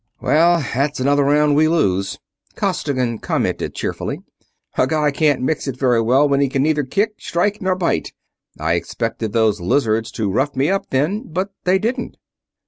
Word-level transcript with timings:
"Well, 0.19 0.65
that's 0.73 0.99
another 0.99 1.23
round 1.23 1.55
we 1.55 1.67
lose," 1.67 2.17
Costigan 2.55 3.19
commented, 3.19 3.75
cheerfully. 3.75 4.23
"A 4.75 4.87
guy 4.87 5.11
can't 5.11 5.43
mix 5.43 5.67
it 5.67 5.77
very 5.77 6.01
well 6.01 6.27
when 6.27 6.39
he 6.41 6.49
can 6.49 6.63
neither 6.63 6.81
kick, 6.83 7.13
strike, 7.19 7.61
nor 7.61 7.75
bite. 7.75 8.11
I 8.59 8.73
expected 8.73 9.31
those 9.31 9.61
lizards 9.61 10.09
to 10.13 10.31
rough 10.31 10.55
me 10.55 10.71
up 10.71 10.89
then, 10.89 11.27
but 11.31 11.49
they 11.65 11.77
didn't." 11.77 12.17